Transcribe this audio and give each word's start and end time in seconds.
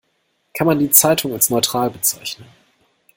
Kann 0.55 0.65
man 0.65 0.79
die 0.79 0.89
Zeitung 0.89 1.31
als 1.31 1.51
neutral 1.51 1.91
bezeichnen? 1.91 2.47